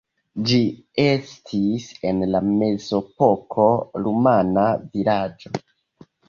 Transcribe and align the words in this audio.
Ĝi 0.51 0.59
estis 1.01 1.85
en 2.11 2.23
la 2.35 2.41
mezepoko 2.47 3.67
rumana 4.07 4.65
vilaĝo. 4.81 5.55